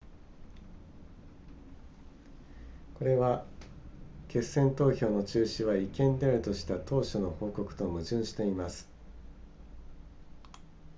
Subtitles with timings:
[2.97, 3.45] これは
[4.29, 8.89] 決選投票の中止は違憲であるとした当初の報告と矛盾しています